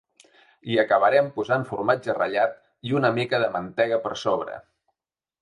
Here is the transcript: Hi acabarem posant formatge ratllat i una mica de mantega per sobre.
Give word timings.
Hi 0.69 0.77
acabarem 0.83 1.29
posant 1.35 1.65
formatge 1.73 2.15
ratllat 2.21 2.57
i 2.91 2.97
una 3.01 3.13
mica 3.19 3.43
de 3.45 3.53
mantega 3.59 4.01
per 4.09 4.17
sobre. 4.25 4.59